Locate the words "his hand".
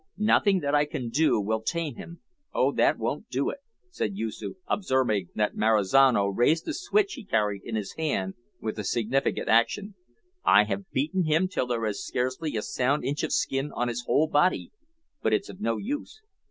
7.75-8.33